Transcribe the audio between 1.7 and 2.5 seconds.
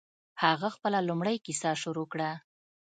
شروع کړه.